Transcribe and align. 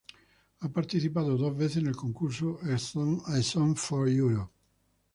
Ha 0.61 0.67
participado 0.69 1.37
dos 1.37 1.55
veces 1.55 1.77
en 1.77 1.85
el 1.89 1.95
concurso 1.95 2.57
A 2.63 2.75
Song 2.79 3.75
for 3.77 4.09
Europe. 4.09 4.51